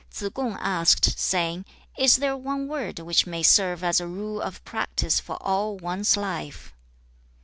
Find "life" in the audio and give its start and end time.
6.17-6.73